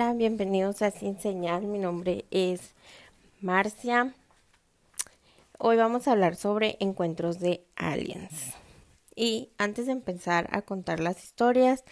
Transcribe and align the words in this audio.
Hola, 0.00 0.14
bienvenidos 0.14 0.80
a 0.80 0.90
Sin 0.90 1.20
Señal. 1.20 1.66
Mi 1.66 1.78
nombre 1.78 2.24
es 2.30 2.72
Marcia. 3.42 4.14
Hoy 5.58 5.76
vamos 5.76 6.08
a 6.08 6.12
hablar 6.12 6.36
sobre 6.36 6.78
encuentros 6.80 7.38
de 7.38 7.66
aliens. 7.76 8.54
Y 9.14 9.50
antes 9.58 9.84
de 9.84 9.92
empezar 9.92 10.48
a 10.52 10.62
contar 10.62 11.00
las 11.00 11.22
historias, 11.22 11.84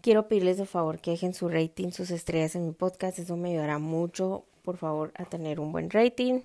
quiero 0.00 0.26
pedirles 0.26 0.58
de 0.58 0.66
favor 0.66 0.98
que 0.98 1.12
dejen 1.12 1.34
su 1.34 1.48
rating, 1.48 1.92
sus 1.92 2.10
estrellas 2.10 2.56
en 2.56 2.66
mi 2.66 2.72
podcast. 2.72 3.20
Eso 3.20 3.36
me 3.36 3.50
ayudará 3.50 3.78
mucho, 3.78 4.46
por 4.62 4.76
favor, 4.76 5.12
a 5.14 5.24
tener 5.24 5.60
un 5.60 5.70
buen 5.70 5.88
rating 5.90 6.40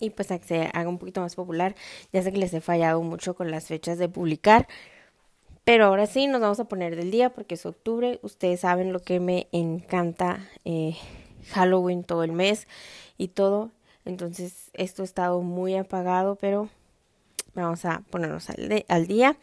y 0.00 0.08
pues 0.08 0.30
a 0.30 0.38
que 0.38 0.46
se 0.46 0.70
haga 0.72 0.88
un 0.88 0.96
poquito 0.96 1.20
más 1.20 1.34
popular. 1.34 1.74
Ya 2.10 2.22
sé 2.22 2.32
que 2.32 2.38
les 2.38 2.54
he 2.54 2.62
fallado 2.62 3.02
mucho 3.02 3.36
con 3.36 3.50
las 3.50 3.66
fechas 3.66 3.98
de 3.98 4.08
publicar 4.08 4.66
pero 5.68 5.84
ahora 5.84 6.06
sí, 6.06 6.28
nos 6.28 6.40
vamos 6.40 6.60
a 6.60 6.64
poner 6.64 6.96
del 6.96 7.10
día 7.10 7.28
porque 7.28 7.56
es 7.56 7.66
octubre. 7.66 8.20
Ustedes 8.22 8.60
saben 8.60 8.90
lo 8.90 9.00
que 9.00 9.20
me 9.20 9.48
encanta 9.52 10.48
eh, 10.64 10.96
Halloween 11.50 12.04
todo 12.04 12.24
el 12.24 12.32
mes 12.32 12.66
y 13.18 13.28
todo. 13.28 13.70
Entonces, 14.06 14.70
esto 14.72 15.02
ha 15.02 15.04
estado 15.04 15.42
muy 15.42 15.76
apagado, 15.76 16.36
pero 16.36 16.70
vamos 17.52 17.84
a 17.84 18.00
ponernos 18.08 18.48
al, 18.48 18.86
al 18.88 19.06
día. 19.06 19.36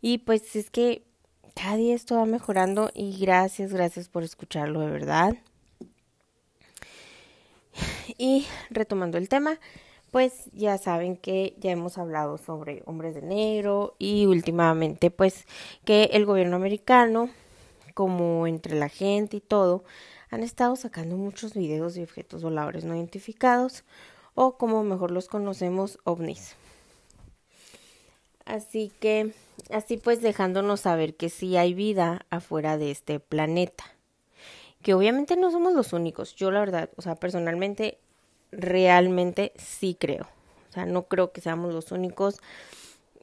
Y 0.00 0.18
pues 0.18 0.56
es 0.56 0.68
que 0.68 1.04
cada 1.54 1.76
día 1.76 1.94
esto 1.94 2.16
va 2.16 2.26
mejorando 2.26 2.90
y 2.92 3.16
gracias, 3.16 3.72
gracias 3.72 4.08
por 4.08 4.24
escucharlo 4.24 4.80
de 4.80 4.90
verdad. 4.90 5.36
Y 8.18 8.48
retomando 8.68 9.16
el 9.16 9.28
tema, 9.28 9.60
pues 10.10 10.50
ya 10.52 10.78
saben 10.78 11.16
que 11.16 11.54
ya 11.58 11.70
hemos 11.70 11.98
hablado 11.98 12.38
sobre 12.38 12.82
hombres 12.86 13.14
de 13.14 13.22
negro 13.22 13.94
y 13.98 14.26
últimamente 14.26 15.10
pues 15.10 15.46
que 15.84 16.04
el 16.12 16.24
gobierno 16.24 16.56
americano 16.56 17.30
como 17.94 18.46
entre 18.46 18.78
la 18.78 18.88
gente 18.88 19.38
y 19.38 19.40
todo 19.40 19.84
han 20.30 20.42
estado 20.42 20.76
sacando 20.76 21.16
muchos 21.16 21.54
videos 21.54 21.94
de 21.94 22.04
objetos 22.04 22.42
voladores 22.42 22.84
no 22.84 22.94
identificados 22.94 23.84
o 24.34 24.56
como 24.56 24.84
mejor 24.84 25.10
los 25.10 25.28
conocemos 25.28 25.98
ovnis. 26.04 26.54
Así 28.44 28.92
que 29.00 29.32
así 29.70 29.96
pues 29.96 30.22
dejándonos 30.22 30.80
saber 30.80 31.16
que 31.16 31.28
sí 31.28 31.56
hay 31.56 31.74
vida 31.74 32.24
afuera 32.30 32.78
de 32.78 32.90
este 32.90 33.20
planeta. 33.20 33.84
Que 34.80 34.94
obviamente 34.94 35.36
no 35.36 35.50
somos 35.50 35.74
los 35.74 35.92
únicos. 35.92 36.36
Yo 36.36 36.50
la 36.50 36.60
verdad, 36.60 36.90
o 36.96 37.02
sea, 37.02 37.16
personalmente 37.16 37.98
realmente 38.52 39.52
sí 39.56 39.96
creo. 39.98 40.28
O 40.68 40.72
sea, 40.72 40.86
no 40.86 41.04
creo 41.04 41.32
que 41.32 41.40
seamos 41.40 41.72
los 41.72 41.92
únicos, 41.92 42.40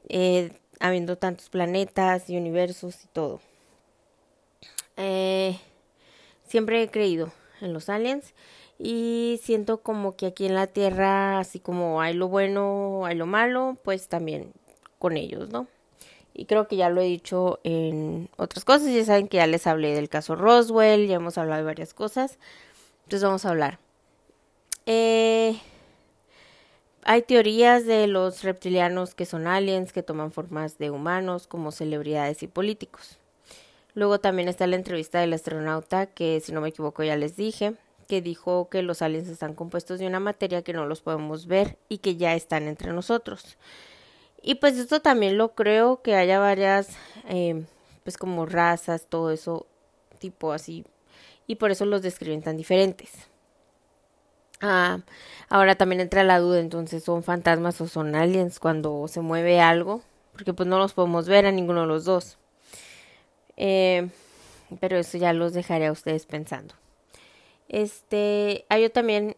eh, 0.08 0.52
habiendo 0.80 1.16
tantos 1.16 1.48
planetas 1.48 2.28
y 2.28 2.36
universos 2.36 3.04
y 3.04 3.08
todo. 3.08 3.40
Eh, 4.96 5.58
siempre 6.46 6.82
he 6.82 6.90
creído 6.90 7.32
en 7.60 7.72
los 7.72 7.88
aliens 7.88 8.34
y 8.78 9.40
siento 9.42 9.78
como 9.78 10.16
que 10.16 10.26
aquí 10.26 10.46
en 10.46 10.54
la 10.54 10.66
Tierra, 10.66 11.38
así 11.38 11.60
como 11.60 12.00
hay 12.00 12.14
lo 12.14 12.28
bueno, 12.28 13.06
hay 13.06 13.16
lo 13.16 13.26
malo, 13.26 13.76
pues 13.82 14.08
también 14.08 14.52
con 14.98 15.16
ellos, 15.16 15.50
¿no? 15.50 15.66
Y 16.34 16.44
creo 16.44 16.68
que 16.68 16.76
ya 16.76 16.90
lo 16.90 17.00
he 17.00 17.06
dicho 17.06 17.60
en 17.64 18.28
otras 18.36 18.64
cosas, 18.66 18.92
ya 18.92 19.04
saben 19.04 19.28
que 19.28 19.38
ya 19.38 19.46
les 19.46 19.66
hablé 19.66 19.94
del 19.94 20.10
caso 20.10 20.36
Roswell, 20.36 21.06
ya 21.06 21.16
hemos 21.16 21.38
hablado 21.38 21.60
de 21.62 21.66
varias 21.66 21.94
cosas, 21.94 22.38
entonces 23.04 23.22
vamos 23.22 23.46
a 23.46 23.50
hablar. 23.50 23.85
Eh, 24.86 25.60
hay 27.02 27.22
teorías 27.22 27.86
de 27.86 28.06
los 28.06 28.42
reptilianos 28.42 29.14
que 29.14 29.26
son 29.26 29.46
aliens, 29.46 29.92
que 29.92 30.02
toman 30.02 30.32
formas 30.32 30.78
de 30.78 30.90
humanos 30.90 31.46
como 31.46 31.70
celebridades 31.70 32.42
y 32.42 32.46
políticos. 32.48 33.18
Luego 33.94 34.20
también 34.20 34.48
está 34.48 34.66
la 34.66 34.76
entrevista 34.76 35.20
del 35.20 35.32
astronauta 35.32 36.06
que, 36.06 36.40
si 36.40 36.52
no 36.52 36.60
me 36.60 36.68
equivoco, 36.68 37.02
ya 37.02 37.16
les 37.16 37.36
dije, 37.36 37.74
que 38.08 38.20
dijo 38.20 38.68
que 38.68 38.82
los 38.82 39.02
aliens 39.02 39.28
están 39.28 39.54
compuestos 39.54 39.98
de 39.98 40.06
una 40.06 40.20
materia 40.20 40.62
que 40.62 40.72
no 40.72 40.86
los 40.86 41.00
podemos 41.00 41.46
ver 41.46 41.78
y 41.88 41.98
que 41.98 42.16
ya 42.16 42.34
están 42.34 42.68
entre 42.68 42.92
nosotros. 42.92 43.56
Y 44.42 44.56
pues 44.56 44.76
esto 44.76 45.00
también 45.00 45.38
lo 45.38 45.54
creo 45.54 46.02
que 46.02 46.14
haya 46.14 46.38
varias, 46.38 46.90
eh, 47.28 47.64
pues 48.04 48.16
como 48.16 48.46
razas, 48.46 49.06
todo 49.08 49.30
eso, 49.30 49.66
tipo 50.18 50.52
así, 50.52 50.84
y 51.46 51.56
por 51.56 51.70
eso 51.70 51.84
los 51.84 52.02
describen 52.02 52.42
tan 52.42 52.56
diferentes. 52.56 53.28
Ah, 54.60 55.00
ahora 55.48 55.74
también 55.74 56.00
entra 56.00 56.24
la 56.24 56.38
duda, 56.38 56.60
entonces, 56.60 57.04
¿son 57.04 57.22
fantasmas 57.22 57.80
o 57.80 57.88
son 57.88 58.14
aliens 58.14 58.58
cuando 58.58 59.06
se 59.08 59.20
mueve 59.20 59.60
algo? 59.60 60.02
Porque 60.32 60.54
pues 60.54 60.68
no 60.68 60.78
los 60.78 60.94
podemos 60.94 61.28
ver 61.28 61.46
a 61.46 61.52
ninguno 61.52 61.82
de 61.82 61.86
los 61.86 62.04
dos. 62.04 62.38
Eh, 63.56 64.08
pero 64.80 64.98
eso 64.98 65.18
ya 65.18 65.32
los 65.32 65.52
dejaré 65.52 65.86
a 65.86 65.92
ustedes 65.92 66.26
pensando. 66.26 66.74
Este, 67.68 68.64
hay 68.68 68.88
también 68.90 69.36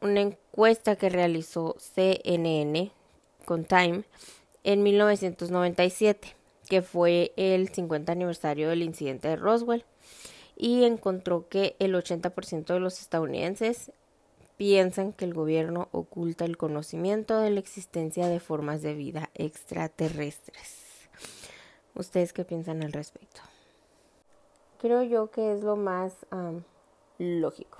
una 0.00 0.20
encuesta 0.20 0.96
que 0.96 1.08
realizó 1.08 1.76
CNN 1.78 2.90
con 3.44 3.64
Time 3.64 4.04
en 4.62 4.82
1997, 4.82 6.34
que 6.68 6.82
fue 6.82 7.32
el 7.36 7.68
50 7.68 8.12
aniversario 8.12 8.68
del 8.68 8.82
incidente 8.82 9.28
de 9.28 9.36
Roswell, 9.36 9.84
y 10.56 10.84
encontró 10.84 11.48
que 11.48 11.76
el 11.78 11.94
80% 11.94 12.64
de 12.72 12.80
los 12.80 13.00
estadounidenses 13.00 13.92
piensan 14.56 15.12
que 15.12 15.24
el 15.24 15.34
gobierno 15.34 15.88
oculta 15.92 16.44
el 16.44 16.56
conocimiento 16.56 17.38
de 17.40 17.50
la 17.50 17.60
existencia 17.60 18.28
de 18.28 18.40
formas 18.40 18.82
de 18.82 18.94
vida 18.94 19.30
extraterrestres. 19.34 20.84
¿Ustedes 21.94 22.32
qué 22.32 22.44
piensan 22.44 22.82
al 22.82 22.92
respecto? 22.92 23.40
Creo 24.78 25.02
yo 25.02 25.30
que 25.30 25.52
es 25.52 25.62
lo 25.62 25.76
más 25.76 26.12
lógico. 27.18 27.78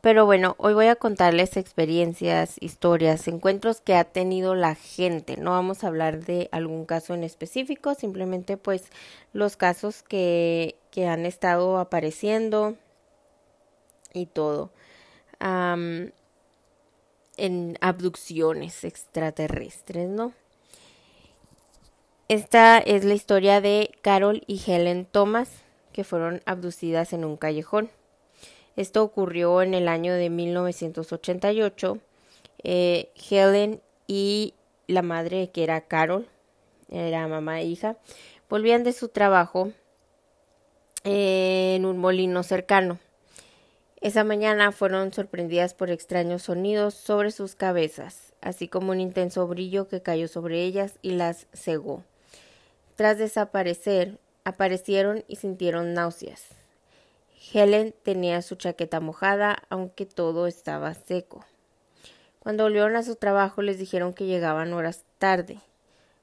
Pero 0.00 0.26
bueno, 0.26 0.54
hoy 0.58 0.74
voy 0.74 0.88
a 0.88 0.96
contarles 0.96 1.56
experiencias, 1.56 2.56
historias, 2.60 3.26
encuentros 3.26 3.80
que 3.80 3.94
ha 3.94 4.04
tenido 4.04 4.54
la 4.54 4.74
gente. 4.74 5.38
No 5.38 5.52
vamos 5.52 5.82
a 5.82 5.86
hablar 5.86 6.24
de 6.24 6.50
algún 6.52 6.84
caso 6.84 7.14
en 7.14 7.24
específico, 7.24 7.94
simplemente 7.94 8.58
pues 8.58 8.90
los 9.32 9.56
casos 9.56 10.02
que, 10.02 10.76
que 10.90 11.06
han 11.06 11.24
estado 11.24 11.78
apareciendo 11.78 12.76
y 14.12 14.26
todo 14.26 14.70
en 15.44 16.12
abducciones 17.80 18.84
extraterrestres, 18.84 20.08
¿no? 20.08 20.32
Esta 22.28 22.78
es 22.78 23.04
la 23.04 23.12
historia 23.12 23.60
de 23.60 23.90
Carol 24.00 24.42
y 24.46 24.62
Helen 24.66 25.04
Thomas, 25.04 25.50
que 25.92 26.04
fueron 26.04 26.40
abducidas 26.46 27.12
en 27.12 27.24
un 27.24 27.36
callejón. 27.36 27.90
Esto 28.76 29.02
ocurrió 29.02 29.60
en 29.60 29.74
el 29.74 29.88
año 29.88 30.14
de 30.14 30.30
1988. 30.30 31.98
Eh, 32.62 33.10
Helen 33.30 33.82
y 34.06 34.54
la 34.86 35.02
madre, 35.02 35.50
que 35.50 35.64
era 35.64 35.82
Carol, 35.82 36.26
era 36.90 37.28
mamá 37.28 37.60
e 37.60 37.66
hija, 37.66 37.98
volvían 38.48 38.84
de 38.84 38.92
su 38.92 39.08
trabajo 39.08 39.72
en 41.04 41.84
un 41.84 41.98
molino 41.98 42.42
cercano. 42.42 42.98
Esa 44.04 44.22
mañana 44.22 44.70
fueron 44.70 45.14
sorprendidas 45.14 45.72
por 45.72 45.90
extraños 45.90 46.42
sonidos 46.42 46.92
sobre 46.92 47.30
sus 47.30 47.54
cabezas, 47.54 48.34
así 48.42 48.68
como 48.68 48.92
un 48.92 49.00
intenso 49.00 49.46
brillo 49.46 49.88
que 49.88 50.02
cayó 50.02 50.28
sobre 50.28 50.62
ellas 50.62 50.98
y 51.00 51.12
las 51.12 51.46
cegó. 51.54 52.04
Tras 52.96 53.16
desaparecer, 53.16 54.18
aparecieron 54.44 55.24
y 55.26 55.36
sintieron 55.36 55.94
náuseas. 55.94 56.48
Helen 57.50 57.94
tenía 58.02 58.42
su 58.42 58.56
chaqueta 58.56 59.00
mojada, 59.00 59.62
aunque 59.70 60.04
todo 60.04 60.46
estaba 60.46 60.92
seco. 60.92 61.46
Cuando 62.40 62.64
volvieron 62.64 62.96
a 62.96 63.02
su 63.04 63.16
trabajo 63.16 63.62
les 63.62 63.78
dijeron 63.78 64.12
que 64.12 64.26
llegaban 64.26 64.74
horas 64.74 65.04
tarde. 65.16 65.60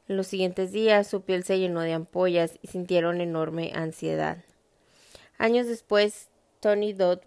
En 0.07 0.17
los 0.17 0.27
siguientes 0.27 0.71
días 0.71 1.07
su 1.07 1.23
piel 1.23 1.43
se 1.43 1.57
llenó 1.57 1.81
de 1.81 1.93
ampollas 1.93 2.59
y 2.61 2.67
sintieron 2.67 3.21
enorme 3.21 3.71
ansiedad. 3.73 4.37
Años 5.39 5.65
después, 5.65 6.27
Tony 6.59 6.93
Dodd 6.93 7.21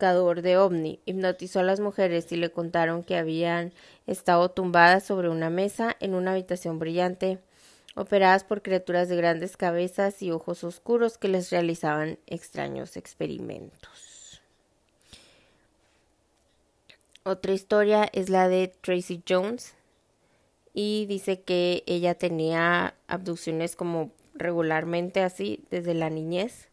buscador 0.00 0.40
de 0.40 0.56
ovni 0.56 0.98
hipnotizó 1.04 1.60
a 1.60 1.62
las 1.62 1.78
mujeres 1.78 2.32
y 2.32 2.36
le 2.36 2.50
contaron 2.50 3.04
que 3.04 3.18
habían 3.18 3.74
estado 4.06 4.50
tumbadas 4.50 5.04
sobre 5.04 5.28
una 5.28 5.50
mesa 5.50 5.94
en 6.00 6.14
una 6.14 6.30
habitación 6.30 6.78
brillante, 6.78 7.38
operadas 7.94 8.42
por 8.42 8.62
criaturas 8.62 9.10
de 9.10 9.16
grandes 9.16 9.58
cabezas 9.58 10.22
y 10.22 10.30
ojos 10.30 10.64
oscuros 10.64 11.18
que 11.18 11.28
les 11.28 11.50
realizaban 11.50 12.18
extraños 12.26 12.96
experimentos. 12.96 14.40
Otra 17.22 17.52
historia 17.52 18.08
es 18.14 18.30
la 18.30 18.48
de 18.48 18.72
Tracy 18.80 19.22
Jones 19.28 19.74
y 20.72 21.04
dice 21.10 21.42
que 21.42 21.84
ella 21.84 22.14
tenía 22.14 22.94
abducciones 23.06 23.76
como 23.76 24.12
regularmente 24.32 25.20
así 25.20 25.62
desde 25.68 25.92
la 25.92 26.08
niñez 26.08 26.69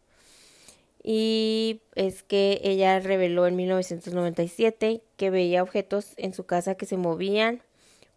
y 1.09 1.83
es 1.95 2.21
que 2.21 2.59
ella 2.65 2.99
reveló 2.99 3.47
en 3.47 3.55
1997 3.55 5.01
que 5.15 5.29
veía 5.29 5.63
objetos 5.63 6.11
en 6.17 6.33
su 6.33 6.45
casa 6.45 6.75
que 6.75 6.85
se 6.85 6.97
movían 6.97 7.61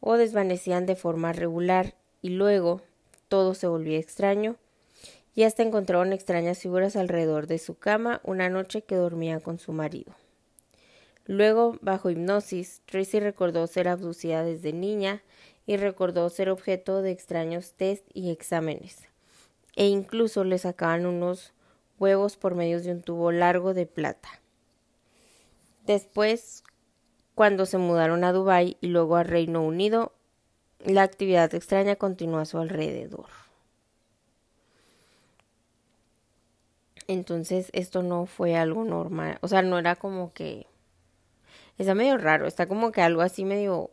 o 0.01 0.17
desvanecían 0.17 0.87
de 0.87 0.97
forma 0.97 1.33
regular 1.33 1.95
y 2.21 2.31
luego 2.31 2.83
todo 3.29 3.55
se 3.55 3.69
volvía 3.69 4.01
extraño 4.01 4.57
y 5.37 5.45
hasta 5.45 5.63
encontraron 5.63 6.13
extrañas 6.13 6.59
figuras 6.59 6.97
alrededor 6.97 7.47
de 7.47 7.61
su 7.61 7.79
cama 7.79 8.21
una 8.25 8.49
noche 8.49 8.83
que 8.83 8.97
dormía 8.97 9.39
con 9.39 9.61
su 9.61 9.73
marido. 9.73 10.13
Luego, 11.27 11.79
bajo 11.83 12.11
hipnosis, 12.11 12.83
Tracy 12.87 13.21
recordó 13.21 13.69
ser 13.69 13.87
abducida 13.87 14.43
desde 14.43 14.73
niña 14.73 15.23
y 15.65 15.77
recordó 15.77 16.29
ser 16.29 16.51
objeto 16.51 17.03
de 17.03 17.13
extraños 17.13 17.75
test 17.75 18.05
y 18.15 18.33
exámenes, 18.33 19.07
e 19.77 19.87
incluso 19.87 20.43
le 20.43 20.59
sacaban 20.59 21.07
unos 21.07 21.53
huevos 22.01 22.37
por 22.37 22.57
medio 22.57 22.81
de 22.81 22.91
un 22.91 23.03
tubo 23.03 23.31
largo 23.31 23.75
de 23.75 23.87
plata. 23.87 24.29
Después, 25.87 26.65
cuando 27.35 27.67
se 27.67 27.79
mudaron 27.79 28.25
a 28.25 28.33
Dubái 28.33 28.77
y 28.81 28.89
luego 28.89 29.17
a 29.17 29.23
Reino 29.23 29.63
Unido, 29.63 30.13
la 30.85 31.03
actividad 31.03 31.55
extraña 31.55 31.97
continuó 31.97 32.39
a 32.39 32.47
su 32.47 32.59
alrededor. 32.59 33.29
Entonces 37.07 37.71
esto 37.73 38.03
no 38.03 38.27
fue 38.27 38.57
algo 38.57 38.85
normal, 38.85 39.39
o 39.43 39.49
sea, 39.49 39.63
no 39.63 39.79
era 39.79 39.97
como 39.97 40.33
que... 40.33 40.67
Está 41.77 41.95
medio 41.95 42.19
raro, 42.19 42.47
está 42.47 42.67
como 42.67 42.93
que 42.93 43.01
algo 43.01 43.23
así 43.23 43.45
medio 43.45 43.91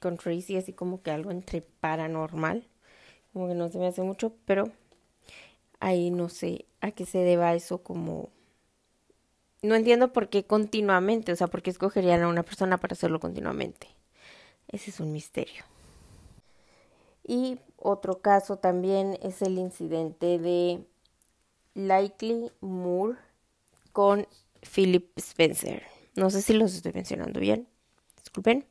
con 0.00 0.16
Tracy, 0.16 0.56
así 0.56 0.72
como 0.72 1.02
que 1.02 1.10
algo 1.10 1.30
entre 1.30 1.60
paranormal, 1.60 2.66
como 3.32 3.48
que 3.48 3.54
no 3.54 3.68
se 3.68 3.78
me 3.78 3.88
hace 3.88 4.02
mucho, 4.02 4.32
pero 4.46 4.70
ahí 5.80 6.10
no 6.10 6.28
sé 6.28 6.64
a 6.82 6.90
qué 6.90 7.06
se 7.06 7.18
deba 7.18 7.54
eso 7.54 7.82
como... 7.82 8.28
No 9.62 9.76
entiendo 9.76 10.12
por 10.12 10.28
qué 10.28 10.44
continuamente, 10.44 11.30
o 11.30 11.36
sea, 11.36 11.46
por 11.46 11.62
qué 11.62 11.70
escogerían 11.70 12.22
a 12.22 12.28
una 12.28 12.42
persona 12.42 12.78
para 12.78 12.94
hacerlo 12.94 13.20
continuamente. 13.20 13.86
Ese 14.66 14.90
es 14.90 14.98
un 14.98 15.12
misterio. 15.12 15.62
Y 17.24 17.60
otro 17.76 18.20
caso 18.20 18.56
también 18.56 19.16
es 19.22 19.40
el 19.40 19.58
incidente 19.58 20.40
de 20.40 20.84
Likely 21.74 22.50
Moore 22.60 23.16
con 23.92 24.26
Philip 24.62 25.16
Spencer. 25.16 25.84
No 26.16 26.28
sé 26.30 26.42
si 26.42 26.54
los 26.54 26.74
estoy 26.74 26.92
mencionando 26.92 27.38
bien. 27.38 27.68
Disculpen. 28.16 28.66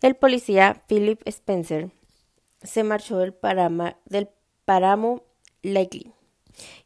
El 0.00 0.14
policía 0.14 0.80
Philip 0.86 1.20
Spencer 1.26 1.90
se 2.62 2.84
marchó 2.84 3.18
del, 3.18 3.34
del 4.04 4.28
páramo 4.64 5.24
Likely 5.62 6.14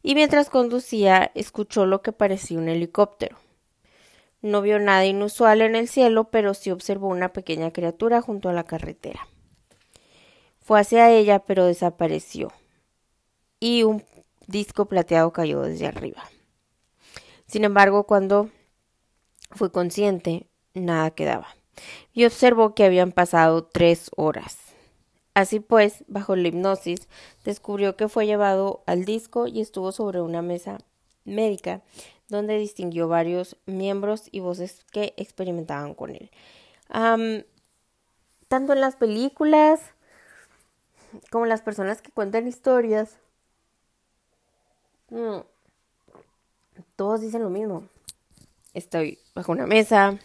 y 0.01 0.15
mientras 0.15 0.49
conducía 0.49 1.31
escuchó 1.35 1.85
lo 1.85 2.01
que 2.01 2.11
parecía 2.11 2.57
un 2.57 2.69
helicóptero. 2.69 3.37
No 4.41 4.61
vio 4.61 4.79
nada 4.79 5.05
inusual 5.05 5.61
en 5.61 5.75
el 5.75 5.87
cielo, 5.87 6.25
pero 6.25 6.53
sí 6.53 6.71
observó 6.71 7.07
una 7.07 7.33
pequeña 7.33 7.71
criatura 7.71 8.21
junto 8.21 8.49
a 8.49 8.53
la 8.53 8.63
carretera. 8.63 9.27
Fue 10.59 10.79
hacia 10.79 11.11
ella, 11.11 11.39
pero 11.39 11.65
desapareció. 11.65 12.51
Y 13.59 13.83
un 13.83 14.03
disco 14.47 14.85
plateado 14.85 15.31
cayó 15.33 15.61
desde 15.61 15.87
arriba. 15.87 16.23
Sin 17.47 17.63
embargo, 17.63 18.05
cuando 18.05 18.49
fue 19.51 19.71
consciente, 19.71 20.47
nada 20.73 21.11
quedaba, 21.11 21.55
y 22.13 22.25
observó 22.25 22.75
que 22.75 22.83
habían 22.83 23.11
pasado 23.11 23.65
tres 23.65 24.11
horas. 24.15 24.64
Así 25.35 25.59
pues, 25.59 26.03
bajo 26.07 26.35
la 26.35 26.47
hipnosis, 26.47 27.07
descubrió 27.43 27.95
que 27.95 28.09
fue 28.09 28.25
llevado 28.25 28.83
al 28.87 29.05
disco 29.05 29.47
y 29.47 29.61
estuvo 29.61 29.91
sobre 29.91 30.21
una 30.21 30.41
mesa 30.41 30.79
médica 31.25 31.81
donde 32.27 32.57
distinguió 32.57 33.07
varios 33.07 33.57
miembros 33.67 34.29
y 34.31 34.39
voces 34.39 34.83
que 34.91 35.13
experimentaban 35.17 35.93
con 35.93 36.15
él. 36.15 36.31
tanto 38.47 38.73
en 38.73 38.81
las 38.81 38.95
películas 38.95 39.81
como 41.29 41.45
las 41.45 41.61
personas 41.61 42.01
que 42.01 42.11
cuentan 42.11 42.47
historias, 42.47 43.17
Mm. 45.09 45.41
Todos 46.95 47.21
dicen 47.21 47.43
lo 47.43 47.49
mismo. 47.49 47.87
Estoy 48.73 49.19
bajo 49.33 49.51
una 49.51 49.67
mesa, 49.67 50.17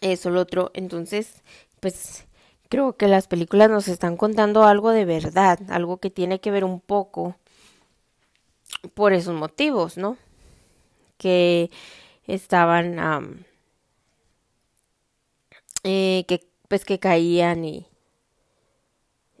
eso, 0.00 0.30
lo 0.30 0.40
otro. 0.40 0.70
Entonces, 0.74 1.42
pues 1.80 2.24
creo 2.72 2.96
que 2.96 3.06
las 3.06 3.28
películas 3.28 3.68
nos 3.68 3.86
están 3.86 4.16
contando 4.16 4.64
algo 4.64 4.92
de 4.92 5.04
verdad, 5.04 5.58
algo 5.68 5.98
que 5.98 6.08
tiene 6.08 6.40
que 6.40 6.50
ver 6.50 6.64
un 6.64 6.80
poco 6.80 7.36
por 8.94 9.12
esos 9.12 9.34
motivos, 9.34 9.98
¿no? 9.98 10.16
Que 11.18 11.70
estaban, 12.26 13.44
eh, 15.84 16.24
que 16.26 16.48
pues 16.66 16.86
que 16.86 16.98
caían 16.98 17.66
y 17.66 17.86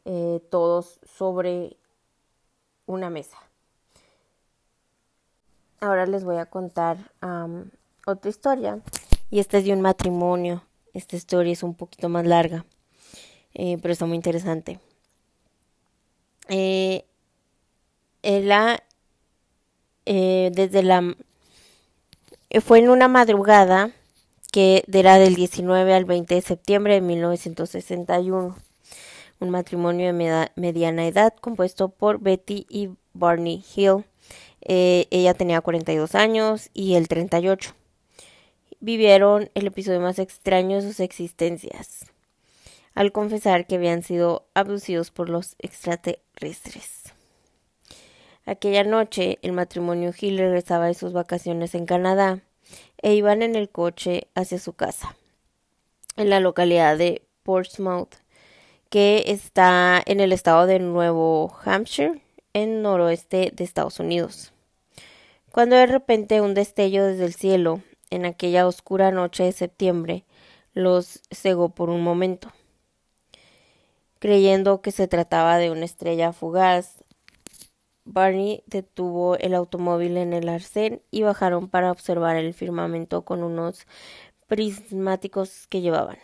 eh, 0.04 0.42
todos 0.50 1.00
sobre 1.16 1.78
una 2.84 3.08
mesa. 3.08 3.38
Ahora 5.80 6.04
les 6.04 6.22
voy 6.22 6.36
a 6.36 6.44
contar 6.44 6.98
otra 8.06 8.28
historia. 8.28 8.82
Y 9.30 9.38
esta 9.38 9.56
es 9.56 9.64
de 9.64 9.72
un 9.72 9.80
matrimonio. 9.80 10.64
Esta 10.92 11.16
historia 11.16 11.54
es 11.54 11.62
un 11.62 11.74
poquito 11.74 12.10
más 12.10 12.26
larga. 12.26 12.66
Eh, 13.54 13.78
pero 13.80 13.92
está 13.92 14.06
muy 14.06 14.16
interesante. 14.16 14.78
Eh, 16.48 17.04
ella, 18.22 18.82
eh, 20.06 20.50
desde 20.54 20.82
la... 20.82 21.16
Fue 22.60 22.78
en 22.78 22.90
una 22.90 23.08
madrugada 23.08 23.92
que 24.52 24.84
era 24.92 25.18
del 25.18 25.34
19 25.34 25.94
al 25.94 26.04
20 26.04 26.34
de 26.34 26.42
septiembre 26.42 26.94
de 26.94 27.00
1961. 27.00 28.56
Un 29.40 29.50
matrimonio 29.50 30.06
de 30.12 30.50
mediana 30.56 31.06
edad 31.06 31.34
compuesto 31.40 31.88
por 31.88 32.20
Betty 32.20 32.66
y 32.68 32.90
Barney 33.14 33.64
Hill 33.74 34.04
eh, 34.64 35.06
ella 35.10 35.34
tenía 35.34 35.60
42 35.60 36.14
años 36.14 36.70
y 36.72 36.94
él 36.94 37.08
38. 37.08 37.74
Vivieron 38.80 39.50
el 39.54 39.66
episodio 39.66 40.00
más 40.00 40.18
extraño 40.18 40.76
de 40.76 40.82
sus 40.82 41.00
existencias, 41.00 42.06
al 42.94 43.12
confesar 43.12 43.66
que 43.66 43.76
habían 43.76 44.02
sido 44.02 44.46
abducidos 44.54 45.10
por 45.10 45.28
los 45.28 45.56
extraterrestres. 45.58 47.12
Aquella 48.44 48.84
noche, 48.84 49.38
el 49.42 49.52
matrimonio 49.52 50.12
Hill 50.18 50.38
regresaba 50.38 50.86
de 50.86 50.94
sus 50.94 51.12
vacaciones 51.12 51.74
en 51.74 51.86
Canadá 51.86 52.40
e 53.00 53.14
iban 53.14 53.42
en 53.42 53.54
el 53.54 53.68
coche 53.68 54.26
hacia 54.34 54.58
su 54.58 54.72
casa, 54.72 55.16
en 56.16 56.28
la 56.28 56.40
localidad 56.40 56.98
de 56.98 57.22
Portsmouth, 57.44 58.14
que 58.90 59.24
está 59.28 60.02
en 60.04 60.20
el 60.20 60.32
estado 60.32 60.66
de 60.66 60.78
Nuevo 60.78 61.56
Hampshire, 61.64 62.20
en 62.52 62.82
noroeste 62.82 63.50
de 63.54 63.64
Estados 63.64 64.00
Unidos. 64.00 64.52
Cuando 65.50 65.76
de 65.76 65.86
repente 65.86 66.40
un 66.40 66.54
destello 66.54 67.04
desde 67.04 67.24
el 67.24 67.34
cielo, 67.34 67.80
en 68.10 68.26
aquella 68.26 68.66
oscura 68.66 69.10
noche 69.10 69.44
de 69.44 69.52
septiembre, 69.52 70.24
los 70.74 71.20
cegó 71.30 71.70
por 71.70 71.90
un 71.90 72.02
momento. 72.02 72.52
Creyendo 74.22 74.82
que 74.82 74.92
se 74.92 75.08
trataba 75.08 75.58
de 75.58 75.72
una 75.72 75.84
estrella 75.84 76.32
fugaz, 76.32 77.02
Barney 78.04 78.62
detuvo 78.66 79.36
el 79.36 79.52
automóvil 79.52 80.16
en 80.16 80.32
el 80.32 80.48
arcén 80.48 81.02
y 81.10 81.22
bajaron 81.22 81.68
para 81.68 81.90
observar 81.90 82.36
el 82.36 82.54
firmamento 82.54 83.22
con 83.22 83.42
unos 83.42 83.84
prismáticos 84.46 85.66
que 85.66 85.80
llevaban. 85.80 86.18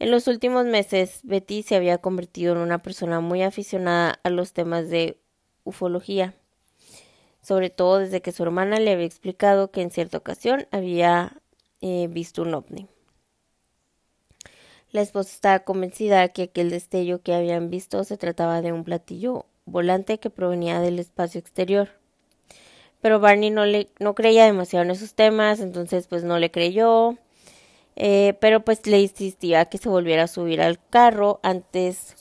En 0.00 0.10
los 0.10 0.26
últimos 0.26 0.66
meses, 0.66 1.20
Betty 1.22 1.62
se 1.62 1.76
había 1.76 1.96
convertido 1.96 2.52
en 2.52 2.58
una 2.58 2.80
persona 2.80 3.20
muy 3.20 3.42
aficionada 3.42 4.20
a 4.22 4.28
los 4.28 4.52
temas 4.52 4.90
de 4.90 5.18
ufología, 5.64 6.34
sobre 7.40 7.70
todo 7.70 8.00
desde 8.00 8.20
que 8.20 8.32
su 8.32 8.42
hermana 8.42 8.78
le 8.78 8.92
había 8.92 9.06
explicado 9.06 9.70
que 9.70 9.80
en 9.80 9.90
cierta 9.90 10.18
ocasión 10.18 10.68
había 10.72 11.40
eh, 11.80 12.08
visto 12.10 12.42
un 12.42 12.52
ovni. 12.52 12.86
La 14.92 15.00
esposa 15.00 15.30
estaba 15.32 15.58
convencida 15.60 16.28
que 16.28 16.44
aquel 16.44 16.70
destello 16.70 17.22
que 17.22 17.34
habían 17.34 17.70
visto 17.70 18.04
se 18.04 18.16
trataba 18.16 18.62
de 18.62 18.72
un 18.72 18.84
platillo 18.84 19.46
volante 19.64 20.18
que 20.18 20.30
provenía 20.30 20.80
del 20.80 20.98
espacio 20.98 21.40
exterior. 21.40 21.88
Pero 23.00 23.18
Barney 23.18 23.50
no 23.50 23.64
le 23.64 23.88
no 23.98 24.14
creía 24.14 24.44
demasiado 24.44 24.84
en 24.84 24.92
esos 24.92 25.14
temas, 25.14 25.60
entonces 25.60 26.06
pues 26.06 26.24
no 26.24 26.38
le 26.38 26.50
creyó 26.50 27.16
eh, 27.96 28.34
pero 28.40 28.64
pues 28.64 28.86
le 28.86 29.00
insistía 29.00 29.66
que 29.66 29.78
se 29.78 29.88
volviera 29.88 30.24
a 30.24 30.28
subir 30.28 30.60
al 30.62 30.78
carro 30.90 31.40
antes, 31.42 32.16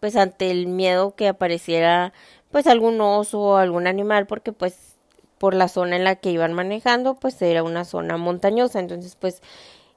pues 0.00 0.16
ante 0.16 0.50
el 0.50 0.66
miedo 0.66 1.14
que 1.14 1.28
apareciera 1.28 2.12
pues 2.50 2.66
algún 2.66 3.00
oso 3.00 3.40
o 3.40 3.56
algún 3.56 3.86
animal, 3.86 4.26
porque 4.26 4.52
pues 4.52 4.96
por 5.38 5.54
la 5.54 5.68
zona 5.68 5.96
en 5.96 6.04
la 6.04 6.16
que 6.16 6.30
iban 6.30 6.52
manejando, 6.52 7.14
pues 7.14 7.40
era 7.42 7.62
una 7.62 7.84
zona 7.84 8.16
montañosa, 8.16 8.80
entonces 8.80 9.16
pues 9.16 9.42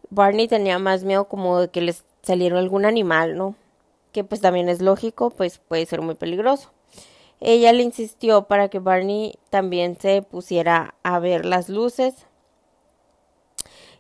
Barney 0.10 0.48
tenía 0.48 0.80
más 0.80 1.04
miedo 1.04 1.28
como 1.28 1.60
de 1.62 1.70
que 1.70 1.82
les 1.82 2.04
saliera 2.28 2.60
algún 2.60 2.86
animal, 2.86 3.38
¿no? 3.38 3.56
Que 4.12 4.24
pues 4.24 4.42
también 4.42 4.70
es 4.70 4.82
lógico, 4.82 5.30
pues 5.30 5.58
puede 5.58 5.86
ser 5.86 6.02
muy 6.02 6.16
peligroso. 6.16 6.72
Ella 7.40 7.72
le 7.72 7.84
insistió 7.84 8.44
para 8.44 8.68
que 8.70 8.80
Barney 8.80 9.40
también 9.50 9.98
se 10.00 10.22
pusiera 10.22 10.96
a 11.04 11.20
ver 11.20 11.46
las 11.46 11.70
luces, 11.70 12.26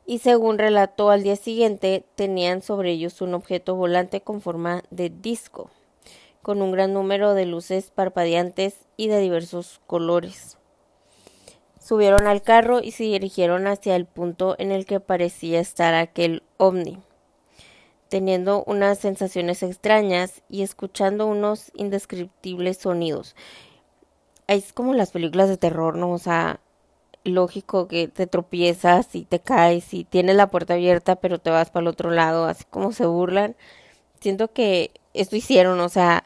y 0.05 0.19
según 0.19 0.57
relató 0.57 1.10
al 1.10 1.24
día 1.24 1.36
siguiente 1.36 2.05
tenían 2.15 2.62
sobre 2.62 2.91
ellos 2.91 3.22
un 3.22 3.34
objeto 3.34 3.75
volante 3.75 4.22
con 4.22 4.41
forma 4.41 4.84
de 4.89 5.10
disco, 5.10 5.69
con 6.41 6.62
un 6.62 6.72
gran 6.72 6.93
número 6.93 7.34
de 7.34 7.46
luces 7.46 7.91
parpadeantes 7.91 8.75
y 8.96 9.07
de 9.07 9.19
diversos 9.19 9.81
colores. 9.86 10.57
Subieron 11.79 12.25
al 12.25 12.41
carro 12.41 12.81
y 12.81 12.91
se 12.91 13.03
dirigieron 13.03 13.67
hacia 13.67 13.96
el 13.96 14.05
punto 14.05 14.55
en 14.57 14.72
el 14.72 14.86
que 14.86 15.00
parecía 15.00 15.60
estar 15.60 15.93
aquel 15.93 16.41
ovni, 16.57 17.00
teniendo 18.10 18.64
unas 18.66 19.00
sensaciones 19.00 19.64
extrañas 19.64 20.44
y 20.50 20.62
escuchando 20.64 21.28
unos 21.28 21.72
indescriptibles 21.76 22.78
sonidos. 22.78 23.36
Es 24.48 24.74
como 24.74 24.94
las 24.94 25.12
películas 25.12 25.50
de 25.50 25.58
terror, 25.58 25.96
¿no? 25.96 26.12
O 26.12 26.18
sea, 26.18 26.60
lógico 27.24 27.88
que 27.88 28.08
te 28.08 28.28
tropiezas 28.28 29.14
y 29.16 29.26
te 29.26 29.40
caes 29.40 29.94
y 29.94 30.06
tienes 30.06 30.36
la 30.36 30.50
puerta 30.50 30.76
abierta 30.76 31.18
pero 31.18 31.40
te 31.40 31.50
vas 31.50 31.70
para 31.70 31.82
el 31.82 31.88
otro 31.88 32.12
lado, 32.12 32.46
así 32.46 32.64
como 32.70 32.92
se 32.92 33.06
burlan. 33.06 33.56
Siento 34.20 34.52
que 34.52 34.92
esto 35.14 35.36
hicieron, 35.36 35.80
o 35.80 35.90
sea, 35.90 36.24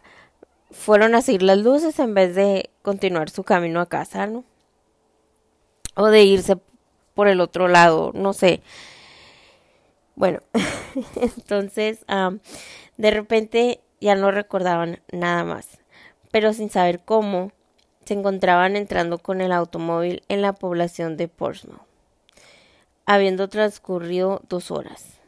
fueron 0.72 1.16
a 1.16 1.22
seguir 1.22 1.44
las 1.44 1.58
luces 1.58 2.00
en 2.00 2.14
vez 2.14 2.36
de 2.36 2.70
continuar 2.82 3.30
su 3.30 3.44
camino 3.44 3.82
a 3.82 3.88
casa, 3.88 4.28
¿no? 4.28 4.44
O 5.96 6.08
de 6.08 6.24
irse 6.24 6.58
por 7.14 7.28
el 7.28 7.42
otro 7.42 7.68
lado, 7.68 8.12
no 8.14 8.34
sé. 8.34 8.62
Bueno, 10.16 10.40
entonces 11.16 12.06
de 12.98 13.12
repente 13.12 13.82
ya 14.00 14.16
no 14.16 14.32
recordaban 14.32 15.02
nada 15.12 15.44
más, 15.44 15.80
pero 16.32 16.54
sin 16.54 16.70
saber 16.70 17.02
cómo, 17.04 17.52
se 18.06 18.16
encontraban 18.16 18.76
entrando 18.76 19.20
con 19.20 19.42
el 19.42 19.52
automóvil 19.52 20.24
en 20.28 20.42
la 20.42 20.54
población 20.54 21.18
de 21.18 21.28
Portsmouth, 21.28 21.86
habiendo 23.06 23.48
transcurrido 23.48 24.42
dos 24.50 24.72
horas, 24.72 25.20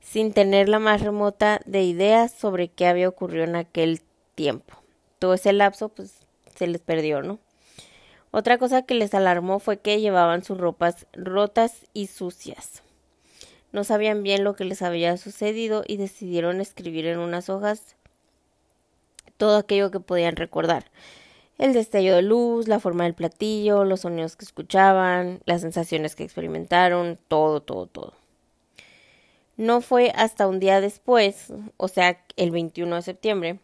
sin 0.00 0.32
tener 0.32 0.68
la 0.68 0.78
más 0.78 1.00
remota 1.00 1.60
de 1.64 1.82
ideas 1.82 2.32
sobre 2.32 2.68
qué 2.68 2.86
había 2.86 3.08
ocurrido 3.08 3.44
en 3.44 3.56
aquel 3.56 4.02
tiempo. 4.34 4.74
Todo 5.18 5.34
ese 5.34 5.52
lapso, 5.52 5.88
pues, 5.88 6.14
se 6.54 6.66
les 6.66 6.80
perdió, 6.80 7.22
¿no? 7.22 7.38
Otra 8.30 8.58
cosa 8.58 8.82
que 8.82 8.94
les 8.94 9.14
alarmó 9.14 9.58
fue 9.58 9.78
que 9.78 10.00
llevaban 10.00 10.42
sus 10.42 10.58
ropas 10.58 11.06
rotas 11.12 11.86
y 11.92 12.06
sucias. 12.06 12.81
No 13.72 13.84
sabían 13.84 14.22
bien 14.22 14.44
lo 14.44 14.54
que 14.54 14.64
les 14.64 14.82
había 14.82 15.16
sucedido 15.16 15.82
y 15.86 15.96
decidieron 15.96 16.60
escribir 16.60 17.06
en 17.06 17.18
unas 17.18 17.48
hojas 17.48 17.96
todo 19.36 19.56
aquello 19.56 19.90
que 19.90 20.00
podían 20.00 20.36
recordar 20.36 20.90
el 21.58 21.74
destello 21.74 22.16
de 22.16 22.22
luz, 22.22 22.66
la 22.66 22.80
forma 22.80 23.04
del 23.04 23.14
platillo, 23.14 23.84
los 23.84 24.00
sonidos 24.00 24.36
que 24.36 24.44
escuchaban, 24.44 25.40
las 25.44 25.60
sensaciones 25.60 26.16
que 26.16 26.24
experimentaron, 26.24 27.18
todo, 27.28 27.62
todo, 27.62 27.86
todo. 27.86 28.14
No 29.56 29.80
fue 29.80 30.12
hasta 30.16 30.48
un 30.48 30.58
día 30.58 30.80
después, 30.80 31.52
o 31.76 31.86
sea, 31.86 32.24
el 32.36 32.50
21 32.50 32.96
de 32.96 33.02
septiembre, 33.02 33.60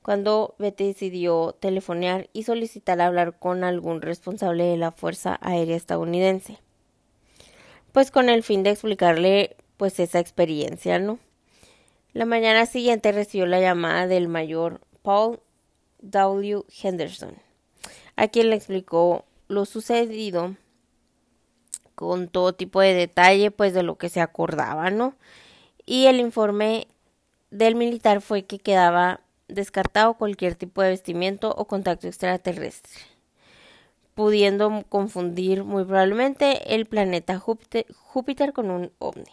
cuando 0.00 0.54
Betty 0.58 0.86
decidió 0.86 1.54
telefonear 1.60 2.30
y 2.32 2.44
solicitar 2.44 3.00
hablar 3.00 3.38
con 3.38 3.64
algún 3.64 4.00
responsable 4.00 4.64
de 4.64 4.76
la 4.76 4.90
Fuerza 4.90 5.38
Aérea 5.42 5.76
estadounidense. 5.76 6.58
Pues 7.92 8.10
con 8.10 8.28
el 8.28 8.42
fin 8.42 8.62
de 8.62 8.70
explicarle 8.70 9.56
pues 9.76 10.00
esa 10.00 10.18
experiencia, 10.18 10.98
¿no? 10.98 11.18
La 12.14 12.24
mañana 12.24 12.66
siguiente 12.66 13.12
recibió 13.12 13.46
la 13.46 13.60
llamada 13.60 14.06
del 14.06 14.28
mayor 14.28 14.80
Paul 15.02 15.40
W. 16.00 16.64
Henderson, 16.82 17.34
a 18.16 18.28
quien 18.28 18.50
le 18.50 18.56
explicó 18.56 19.24
lo 19.48 19.64
sucedido 19.64 20.56
con 21.94 22.28
todo 22.28 22.54
tipo 22.54 22.80
de 22.80 22.94
detalle, 22.94 23.50
pues 23.50 23.74
de 23.74 23.82
lo 23.82 23.96
que 23.96 24.08
se 24.08 24.20
acordaba, 24.20 24.90
¿no? 24.90 25.14
Y 25.86 26.06
el 26.06 26.20
informe 26.20 26.88
del 27.50 27.74
militar 27.74 28.20
fue 28.20 28.44
que 28.44 28.58
quedaba 28.58 29.20
descartado 29.48 30.14
cualquier 30.14 30.54
tipo 30.54 30.82
de 30.82 30.90
vestimento 30.90 31.54
o 31.56 31.66
contacto 31.66 32.08
extraterrestre, 32.08 33.00
pudiendo 34.14 34.84
confundir 34.88 35.64
muy 35.64 35.84
probablemente 35.84 36.74
el 36.74 36.86
planeta 36.86 37.38
Júpiter, 37.38 38.52
con 38.52 38.70
un 38.70 38.92
ovni. 38.98 39.24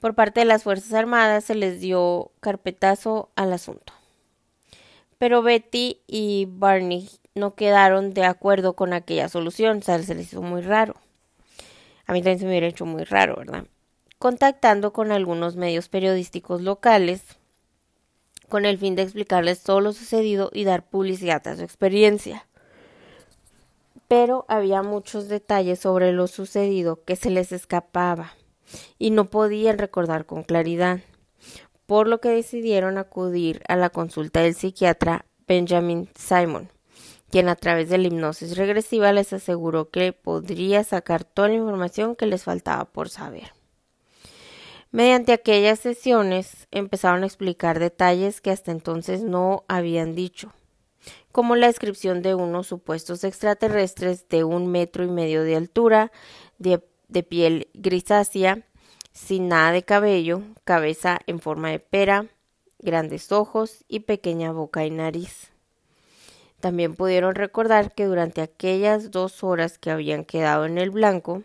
Por 0.00 0.14
parte 0.14 0.40
de 0.40 0.46
las 0.46 0.62
Fuerzas 0.62 0.92
Armadas 0.92 1.44
se 1.44 1.54
les 1.54 1.80
dio 1.80 2.30
carpetazo 2.40 3.30
al 3.36 3.52
asunto 3.52 3.92
pero 5.24 5.42
Betty 5.42 6.02
y 6.06 6.46
Barney 6.50 7.08
no 7.34 7.54
quedaron 7.54 8.12
de 8.12 8.24
acuerdo 8.24 8.74
con 8.74 8.92
aquella 8.92 9.30
solución, 9.30 9.78
o 9.78 9.82
sea, 9.82 9.98
se 10.02 10.14
les 10.14 10.26
hizo 10.26 10.42
muy 10.42 10.60
raro. 10.60 10.96
A 12.06 12.12
mí 12.12 12.20
también 12.20 12.38
se 12.38 12.44
me 12.44 12.50
hubiera 12.50 12.66
hecho 12.66 12.84
muy 12.84 13.04
raro, 13.04 13.36
¿verdad? 13.36 13.64
Contactando 14.18 14.92
con 14.92 15.12
algunos 15.12 15.56
medios 15.56 15.88
periodísticos 15.88 16.60
locales 16.60 17.22
con 18.50 18.66
el 18.66 18.76
fin 18.76 18.94
de 18.94 19.02
explicarles 19.02 19.62
todo 19.62 19.80
lo 19.80 19.94
sucedido 19.94 20.50
y 20.52 20.64
dar 20.64 20.84
publicidad 20.84 21.48
a 21.48 21.56
su 21.56 21.62
experiencia. 21.62 22.46
Pero 24.16 24.44
había 24.46 24.84
muchos 24.84 25.26
detalles 25.26 25.80
sobre 25.80 26.12
lo 26.12 26.28
sucedido 26.28 27.02
que 27.02 27.16
se 27.16 27.30
les 27.30 27.50
escapaba 27.50 28.34
y 28.96 29.10
no 29.10 29.24
podían 29.24 29.76
recordar 29.76 30.24
con 30.24 30.44
claridad 30.44 31.00
por 31.86 32.06
lo 32.06 32.20
que 32.20 32.28
decidieron 32.28 32.96
acudir 32.96 33.60
a 33.66 33.74
la 33.74 33.90
consulta 33.90 34.38
del 34.38 34.54
psiquiatra 34.54 35.26
Benjamin 35.48 36.08
Simon, 36.14 36.70
quien 37.28 37.48
a 37.48 37.56
través 37.56 37.88
de 37.88 37.98
la 37.98 38.06
hipnosis 38.06 38.56
regresiva 38.56 39.12
les 39.12 39.32
aseguró 39.32 39.90
que 39.90 40.12
podría 40.12 40.84
sacar 40.84 41.24
toda 41.24 41.48
la 41.48 41.54
información 41.54 42.14
que 42.14 42.26
les 42.26 42.44
faltaba 42.44 42.84
por 42.84 43.08
saber. 43.08 43.52
Mediante 44.92 45.32
aquellas 45.32 45.80
sesiones 45.80 46.68
empezaron 46.70 47.24
a 47.24 47.26
explicar 47.26 47.80
detalles 47.80 48.40
que 48.40 48.52
hasta 48.52 48.70
entonces 48.70 49.24
no 49.24 49.64
habían 49.66 50.14
dicho, 50.14 50.52
como 51.34 51.56
la 51.56 51.66
descripción 51.66 52.22
de 52.22 52.36
unos 52.36 52.68
supuestos 52.68 53.24
extraterrestres 53.24 54.28
de 54.28 54.44
un 54.44 54.68
metro 54.68 55.02
y 55.02 55.08
medio 55.08 55.42
de 55.42 55.56
altura, 55.56 56.12
de, 56.58 56.80
de 57.08 57.24
piel 57.24 57.66
grisácea, 57.74 58.62
sin 59.10 59.48
nada 59.48 59.72
de 59.72 59.82
cabello, 59.82 60.42
cabeza 60.62 61.18
en 61.26 61.40
forma 61.40 61.70
de 61.70 61.80
pera, 61.80 62.26
grandes 62.78 63.32
ojos 63.32 63.84
y 63.88 64.00
pequeña 64.00 64.52
boca 64.52 64.86
y 64.86 64.92
nariz. 64.92 65.50
También 66.60 66.94
pudieron 66.94 67.34
recordar 67.34 67.92
que 67.96 68.04
durante 68.04 68.40
aquellas 68.40 69.10
dos 69.10 69.42
horas 69.42 69.76
que 69.76 69.90
habían 69.90 70.24
quedado 70.24 70.66
en 70.66 70.78
el 70.78 70.90
blanco, 70.90 71.42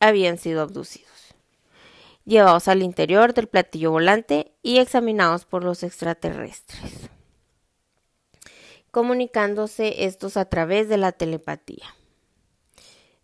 habían 0.00 0.38
sido 0.38 0.62
abducidos, 0.62 1.34
llevados 2.24 2.66
al 2.66 2.82
interior 2.82 3.34
del 3.34 3.46
platillo 3.46 3.90
volante 3.90 4.52
y 4.62 4.78
examinados 4.78 5.44
por 5.44 5.64
los 5.64 5.82
extraterrestres, 5.82 7.10
comunicándose 8.92 10.04
estos 10.04 10.36
a 10.36 10.44
través 10.44 10.88
de 10.88 10.98
la 10.98 11.10
telepatía. 11.10 11.96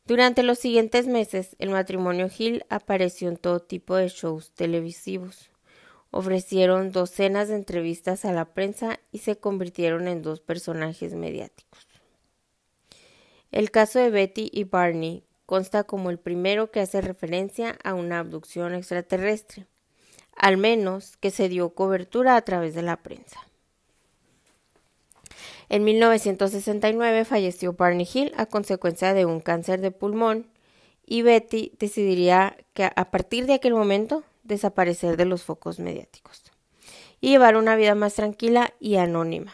Durante 0.06 0.42
los 0.42 0.58
siguientes 0.58 1.06
meses, 1.06 1.54
el 1.58 1.68
matrimonio 1.68 2.30
Hill 2.36 2.64
apareció 2.70 3.28
en 3.28 3.36
todo 3.36 3.60
tipo 3.60 3.94
de 3.94 4.08
shows 4.08 4.52
televisivos. 4.54 5.50
Ofrecieron 6.10 6.90
docenas 6.90 7.48
de 7.48 7.56
entrevistas 7.56 8.24
a 8.24 8.32
la 8.32 8.46
prensa 8.46 8.98
y 9.12 9.18
se 9.18 9.36
convirtieron 9.36 10.08
en 10.08 10.22
dos 10.22 10.40
personajes 10.40 11.12
mediáticos. 11.12 11.86
El 13.52 13.70
caso 13.70 13.98
de 13.98 14.08
Betty 14.08 14.50
y 14.50 14.64
Barney 14.64 15.22
consta 15.44 15.84
como 15.84 16.08
el 16.08 16.18
primero 16.18 16.70
que 16.70 16.80
hace 16.80 17.02
referencia 17.02 17.78
a 17.84 17.92
una 17.92 18.20
abducción 18.20 18.74
extraterrestre, 18.74 19.66
al 20.34 20.56
menos 20.56 21.18
que 21.18 21.30
se 21.30 21.50
dio 21.50 21.74
cobertura 21.74 22.36
a 22.36 22.42
través 22.42 22.74
de 22.74 22.82
la 22.82 22.96
prensa. 22.96 23.47
En 25.68 25.84
1969 25.84 27.24
falleció 27.24 27.74
Barney 27.74 28.08
Hill 28.12 28.32
a 28.36 28.46
consecuencia 28.46 29.12
de 29.12 29.26
un 29.26 29.40
cáncer 29.40 29.80
de 29.80 29.90
pulmón 29.90 30.46
y 31.04 31.22
Betty 31.22 31.72
decidiría 31.78 32.56
que 32.72 32.84
a 32.84 33.10
partir 33.10 33.46
de 33.46 33.54
aquel 33.54 33.74
momento 33.74 34.24
desaparecer 34.44 35.16
de 35.16 35.26
los 35.26 35.42
focos 35.42 35.78
mediáticos 35.78 36.42
y 37.20 37.30
llevar 37.30 37.56
una 37.56 37.76
vida 37.76 37.94
más 37.94 38.14
tranquila 38.14 38.72
y 38.80 38.96
anónima. 38.96 39.52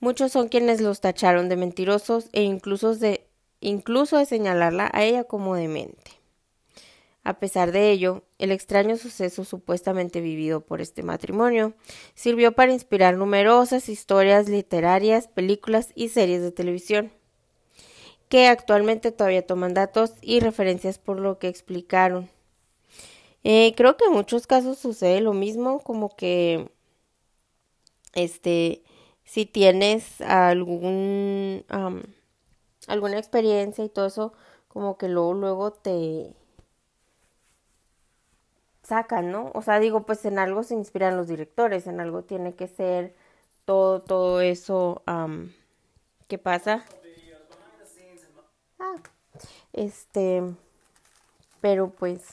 Muchos 0.00 0.32
son 0.32 0.48
quienes 0.48 0.80
los 0.80 1.00
tacharon 1.00 1.48
de 1.48 1.56
mentirosos 1.56 2.28
e 2.32 2.42
incluso 2.42 2.94
de, 2.94 3.26
incluso 3.60 4.18
de 4.18 4.26
señalarla 4.26 4.90
a 4.92 5.04
ella 5.04 5.24
como 5.24 5.54
demente. 5.56 6.17
A 7.28 7.34
pesar 7.34 7.72
de 7.72 7.90
ello, 7.90 8.22
el 8.38 8.50
extraño 8.52 8.96
suceso 8.96 9.44
supuestamente 9.44 10.22
vivido 10.22 10.62
por 10.62 10.80
este 10.80 11.02
matrimonio 11.02 11.74
sirvió 12.14 12.52
para 12.52 12.72
inspirar 12.72 13.18
numerosas 13.18 13.90
historias 13.90 14.48
literarias, 14.48 15.28
películas 15.28 15.92
y 15.94 16.08
series 16.08 16.40
de 16.40 16.52
televisión, 16.52 17.12
que 18.30 18.46
actualmente 18.46 19.12
todavía 19.12 19.46
toman 19.46 19.74
datos 19.74 20.14
y 20.22 20.40
referencias 20.40 20.98
por 20.98 21.20
lo 21.20 21.38
que 21.38 21.48
explicaron. 21.48 22.30
Eh, 23.44 23.74
creo 23.76 23.98
que 23.98 24.06
en 24.06 24.12
muchos 24.12 24.46
casos 24.46 24.78
sucede 24.78 25.20
lo 25.20 25.34
mismo, 25.34 25.80
como 25.80 26.16
que 26.16 26.70
este 28.14 28.82
si 29.24 29.44
tienes 29.44 30.22
algún 30.22 31.66
alguna 32.86 33.18
experiencia 33.18 33.84
y 33.84 33.90
todo 33.90 34.06
eso, 34.06 34.32
como 34.68 34.96
que 34.96 35.08
luego 35.08 35.34
luego 35.34 35.72
te 35.74 36.32
sacan, 38.88 39.30
¿no? 39.30 39.52
O 39.54 39.62
sea, 39.62 39.78
digo, 39.78 40.02
pues 40.02 40.24
en 40.24 40.38
algo 40.38 40.62
se 40.62 40.74
inspiran 40.74 41.16
los 41.16 41.28
directores, 41.28 41.86
en 41.86 42.00
algo 42.00 42.22
tiene 42.22 42.54
que 42.54 42.66
ser 42.66 43.14
todo, 43.64 44.00
todo 44.00 44.40
eso 44.40 45.02
que 46.26 46.38
pasa. 46.38 46.84
Ah, 48.78 48.94
este, 49.74 50.42
pero 51.60 51.90
pues, 51.90 52.24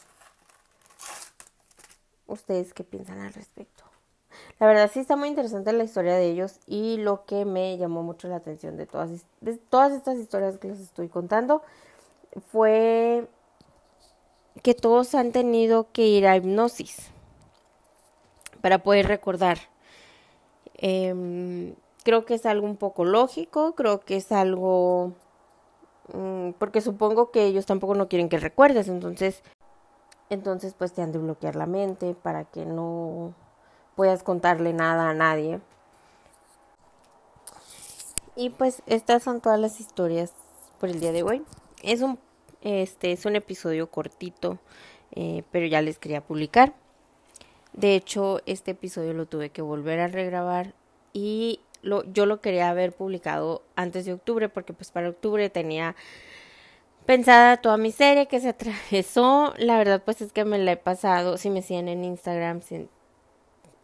¿ustedes 2.27 2.73
qué 2.73 2.83
piensan 2.83 3.19
al 3.19 3.33
respecto? 3.33 3.83
La 4.59 4.67
verdad 4.67 4.89
sí 4.91 5.01
está 5.01 5.17
muy 5.17 5.27
interesante 5.27 5.73
la 5.73 5.83
historia 5.83 6.15
de 6.15 6.29
ellos 6.29 6.59
y 6.67 6.97
lo 6.97 7.25
que 7.25 7.43
me 7.43 7.77
llamó 7.77 8.03
mucho 8.03 8.29
la 8.29 8.37
atención 8.37 8.77
de 8.77 8.85
todas, 8.85 9.09
de 9.41 9.57
todas 9.57 9.91
estas 9.91 10.17
historias 10.17 10.57
que 10.57 10.69
les 10.69 10.79
estoy 10.79 11.09
contando 11.09 11.61
fue 12.51 13.27
que 14.61 14.73
todos 14.73 15.15
han 15.15 15.31
tenido 15.31 15.91
que 15.91 16.07
ir 16.07 16.27
a 16.27 16.37
hipnosis 16.37 17.11
para 18.61 18.79
poder 18.79 19.07
recordar. 19.07 19.57
Em, 20.75 21.75
creo 22.03 22.25
que 22.25 22.35
es 22.35 22.45
algo 22.45 22.65
un 22.65 22.77
poco 22.77 23.05
lógico, 23.05 23.75
creo 23.75 24.01
que 24.01 24.17
es 24.17 24.31
algo... 24.31 25.13
Mm, 26.13 26.51
porque 26.59 26.81
supongo 26.81 27.31
que 27.31 27.45
ellos 27.45 27.65
tampoco 27.65 27.95
no 27.95 28.07
quieren 28.07 28.29
que 28.29 28.37
recuerdes, 28.37 28.87
entonces... 28.87 29.43
Entonces 30.29 30.73
pues 30.73 30.93
te 30.93 31.03
han 31.03 31.11
de 31.11 31.19
bloquear 31.19 31.55
la 31.55 31.67
mente 31.67 32.15
para 32.15 32.45
que 32.45 32.65
no 32.65 33.35
puedas 33.95 34.23
contarle 34.23 34.73
nada 34.73 35.09
a 35.09 35.13
nadie. 35.13 35.61
Y 38.35 38.49
pues 38.49 38.81
estas 38.87 39.23
son 39.23 39.41
todas 39.41 39.59
las 39.59 39.79
historias 39.79 40.33
por 40.79 40.89
el 40.89 40.99
día 40.99 41.11
de 41.11 41.23
hoy. 41.23 41.43
Es 41.83 42.01
un, 42.01 42.19
este, 42.65 43.11
es 43.11 43.25
un 43.25 43.35
episodio 43.35 43.91
cortito, 43.91 44.57
eh, 45.11 45.43
pero 45.51 45.67
ya 45.67 45.81
les 45.81 45.99
quería 45.99 46.21
publicar. 46.21 46.73
De 47.73 47.95
hecho, 47.95 48.41
este 48.47 48.71
episodio 48.71 49.13
lo 49.13 49.27
tuve 49.27 49.51
que 49.51 49.61
volver 49.61 49.99
a 49.99 50.07
regrabar 50.07 50.73
y 51.13 51.59
yo 52.11 52.25
lo 52.25 52.41
quería 52.41 52.69
haber 52.69 52.91
publicado 52.91 53.61
antes 53.75 54.05
de 54.05 54.13
octubre 54.13 54.49
porque 54.49 54.73
pues 54.73 54.89
para 54.91 55.09
octubre 55.09 55.47
tenía 55.51 55.95
pensada 57.05 57.57
toda 57.57 57.77
mi 57.77 57.91
serie 57.91 58.27
que 58.27 58.39
se 58.39 58.49
atravesó. 58.49 59.53
La 59.57 59.77
verdad 59.77 60.01
pues 60.03 60.21
es 60.21 60.31
que 60.31 60.43
me 60.43 60.57
la 60.57 60.71
he 60.71 60.77
pasado, 60.77 61.37
si 61.37 61.51
me 61.51 61.61
siguen 61.61 61.87
en 61.87 62.03
Instagram, 62.03 62.61
si 62.61 62.87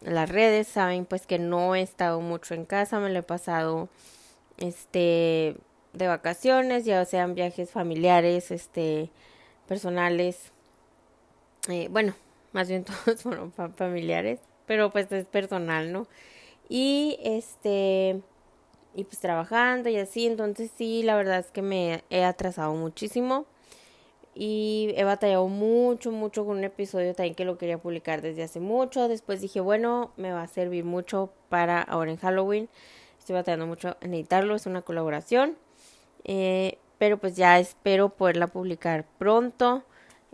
las 0.00 0.28
redes 0.28 0.66
saben 0.66 1.06
pues 1.06 1.28
que 1.28 1.38
no 1.38 1.76
he 1.76 1.82
estado 1.82 2.20
mucho 2.20 2.54
en 2.54 2.64
casa, 2.64 2.98
me 2.98 3.10
lo 3.10 3.20
he 3.20 3.22
pasado 3.22 3.88
este 4.56 5.56
de 5.92 6.08
vacaciones, 6.08 6.84
ya 6.84 7.04
sean 7.04 7.34
viajes 7.34 7.70
familiares, 7.70 8.50
este 8.50 9.10
personales, 9.68 10.52
eh, 11.68 11.88
bueno, 11.90 12.14
más 12.52 12.68
bien 12.68 12.84
todos 13.04 13.22
fueron 13.22 13.52
familiares, 13.52 14.40
pero 14.66 14.90
pues 14.90 15.10
es 15.12 15.26
personal, 15.26 15.92
¿no? 15.92 16.06
Y 16.68 17.18
este 17.22 18.20
y 18.94 19.04
pues 19.04 19.20
trabajando 19.20 19.88
y 19.88 19.96
así, 19.96 20.26
entonces 20.26 20.70
sí, 20.76 21.02
la 21.02 21.16
verdad 21.16 21.38
es 21.38 21.50
que 21.50 21.62
me 21.62 22.04
he 22.10 22.24
atrasado 22.24 22.74
muchísimo 22.74 23.46
y 24.34 24.92
he 24.96 25.04
batallado 25.04 25.48
mucho, 25.48 26.10
mucho 26.10 26.44
con 26.46 26.58
un 26.58 26.64
episodio 26.64 27.14
también 27.14 27.34
que 27.34 27.44
lo 27.44 27.58
quería 27.58 27.78
publicar 27.78 28.22
desde 28.22 28.42
hace 28.42 28.60
mucho. 28.60 29.08
Después 29.08 29.40
dije, 29.40 29.60
bueno, 29.60 30.12
me 30.16 30.32
va 30.32 30.42
a 30.42 30.48
servir 30.48 30.84
mucho 30.84 31.30
para 31.48 31.82
ahora 31.82 32.10
en 32.10 32.16
Halloween. 32.16 32.68
Estoy 33.18 33.34
batallando 33.34 33.66
mucho 33.66 33.96
en 34.00 34.14
editarlo, 34.14 34.54
es 34.54 34.66
una 34.66 34.82
colaboración. 34.82 35.56
Eh, 36.24 36.78
pero 36.98 37.18
pues 37.18 37.36
ya 37.36 37.58
espero 37.58 38.10
poderla 38.10 38.46
publicar 38.46 39.04
pronto. 39.18 39.84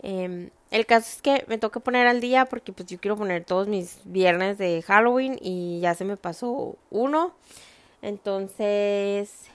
Em, 0.01 0.49
el 0.71 0.85
caso 0.85 1.07
es 1.09 1.21
que 1.21 1.45
me 1.47 1.57
toca 1.57 1.79
poner 1.79 2.07
al 2.07 2.21
día 2.21 2.45
porque 2.45 2.71
pues 2.71 2.87
yo 2.87 2.99
quiero 2.99 3.17
poner 3.17 3.43
todos 3.43 3.67
mis 3.67 3.99
viernes 4.05 4.57
de 4.57 4.81
Halloween 4.83 5.37
y 5.41 5.79
ya 5.81 5.95
se 5.95 6.05
me 6.05 6.17
pasó 6.17 6.77
uno. 6.91 7.33
Entonces 8.01 9.49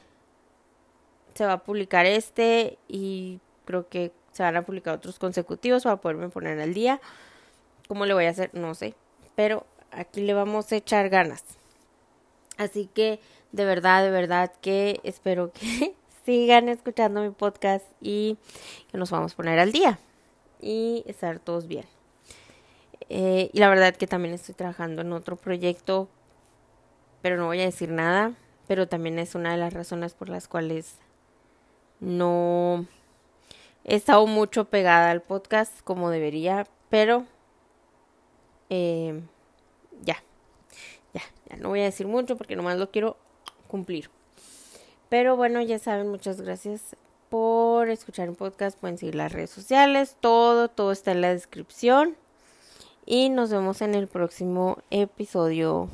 se 1.34 1.46
va 1.46 1.54
a 1.54 1.64
publicar 1.64 2.06
este 2.06 2.78
y 2.88 3.40
creo 3.64 3.88
que 3.88 4.12
se 4.32 4.42
van 4.42 4.56
a 4.56 4.62
publicar 4.62 4.94
otros 4.94 5.18
consecutivos 5.18 5.84
para 5.84 5.96
poderme 5.96 6.28
poner 6.28 6.60
al 6.60 6.74
día. 6.74 7.00
¿Cómo 7.88 8.06
le 8.06 8.14
voy 8.14 8.26
a 8.26 8.30
hacer? 8.30 8.50
No 8.54 8.74
sé. 8.74 8.94
Pero 9.36 9.66
aquí 9.92 10.20
le 10.20 10.34
vamos 10.34 10.72
a 10.72 10.76
echar 10.76 11.08
ganas. 11.08 11.44
Así 12.56 12.88
que 12.92 13.20
de 13.52 13.64
verdad, 13.64 14.02
de 14.02 14.10
verdad 14.10 14.52
que 14.60 15.00
espero 15.04 15.52
que 15.52 15.94
sigan 16.24 16.68
escuchando 16.68 17.22
mi 17.22 17.30
podcast 17.30 17.86
y 18.00 18.38
que 18.90 18.98
nos 18.98 19.10
vamos 19.10 19.32
a 19.32 19.36
poner 19.36 19.58
al 19.58 19.72
día 19.72 19.98
y 20.60 21.04
estar 21.06 21.38
todos 21.38 21.66
bien. 21.68 21.84
Eh, 23.08 23.50
y 23.52 23.58
la 23.58 23.68
verdad 23.68 23.94
que 23.94 24.06
también 24.06 24.34
estoy 24.34 24.54
trabajando 24.54 25.02
en 25.02 25.12
otro 25.12 25.36
proyecto, 25.36 26.08
pero 27.22 27.36
no 27.36 27.46
voy 27.46 27.60
a 27.60 27.64
decir 27.64 27.90
nada, 27.90 28.32
pero 28.66 28.88
también 28.88 29.18
es 29.18 29.34
una 29.34 29.52
de 29.52 29.58
las 29.58 29.74
razones 29.74 30.14
por 30.14 30.28
las 30.28 30.48
cuales 30.48 30.96
no 32.00 32.86
He 33.86 33.96
estado 33.96 34.26
mucho 34.26 34.64
pegada 34.64 35.10
al 35.10 35.20
podcast 35.20 35.82
como 35.82 36.08
debería, 36.08 36.66
pero 36.88 37.26
eh, 38.70 39.20
ya, 40.00 40.22
ya, 41.12 41.20
ya 41.50 41.56
no 41.58 41.68
voy 41.68 41.80
a 41.80 41.84
decir 41.84 42.06
mucho 42.06 42.36
porque 42.38 42.56
nomás 42.56 42.78
lo 42.78 42.90
quiero 42.90 43.18
cumplir. 43.68 44.08
Pero 45.14 45.36
bueno, 45.36 45.62
ya 45.62 45.78
saben, 45.78 46.08
muchas 46.08 46.40
gracias 46.40 46.96
por 47.28 47.88
escuchar 47.88 48.28
el 48.28 48.34
podcast. 48.34 48.76
Pueden 48.76 48.98
seguir 48.98 49.14
las 49.14 49.32
redes 49.32 49.50
sociales, 49.50 50.16
todo, 50.18 50.66
todo 50.66 50.90
está 50.90 51.12
en 51.12 51.20
la 51.20 51.32
descripción. 51.32 52.16
Y 53.06 53.28
nos 53.28 53.52
vemos 53.52 53.80
en 53.80 53.94
el 53.94 54.08
próximo 54.08 54.78
episodio. 54.90 55.88